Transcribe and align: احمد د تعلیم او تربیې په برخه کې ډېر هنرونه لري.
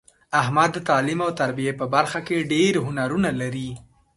احمد 0.41 0.69
د 0.73 0.77
تعلیم 0.89 1.19
او 1.25 1.31
تربیې 1.39 1.73
په 1.79 1.85
برخه 1.95 2.19
کې 2.27 2.47
ډېر 2.53 2.73
هنرونه 2.85 3.29
لري. 3.41 3.69